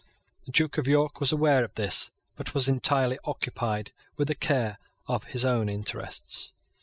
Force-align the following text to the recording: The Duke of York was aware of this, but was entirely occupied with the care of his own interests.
The 0.45 0.51
Duke 0.51 0.79
of 0.79 0.87
York 0.87 1.19
was 1.19 1.31
aware 1.31 1.63
of 1.63 1.75
this, 1.75 2.11
but 2.35 2.55
was 2.55 2.67
entirely 2.67 3.19
occupied 3.23 3.91
with 4.17 4.29
the 4.29 4.33
care 4.33 4.79
of 5.07 5.25
his 5.25 5.45
own 5.45 5.69
interests. 5.69 6.55